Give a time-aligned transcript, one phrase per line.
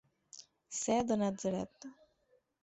[0.77, 1.87] Ser de Natzaret.